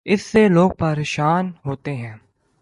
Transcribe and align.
اس 0.05 0.21
سے 0.21 0.47
لوگ 0.47 0.71
پریشان 0.71 1.27
اور 1.27 1.43
مضطرب 1.43 1.65
ہوتے 1.65 1.95
ہیں۔ 1.95 2.17